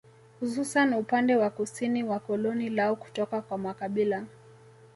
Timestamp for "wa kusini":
1.35-2.03